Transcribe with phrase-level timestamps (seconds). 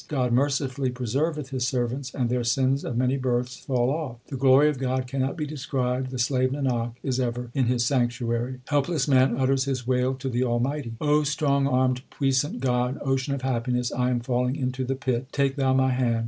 [0.07, 4.17] God mercifully preserveth His servants, And their sins of many births fall off.
[4.31, 8.61] The glory of God cannot be described: The slave Nanak is ever in His sanctuary.
[8.67, 10.93] Helpless man utters his wail to the Almighty:
[11.25, 15.71] strong armed puissant God, ocean of happiness, I am falling into the pit; take Thou
[15.75, 16.19] my hand.